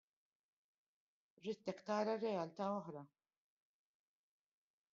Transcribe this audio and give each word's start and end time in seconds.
Ridtek 1.43 1.83
tara 1.89 2.15
realtà 2.23 2.69
oħra. 2.79 3.05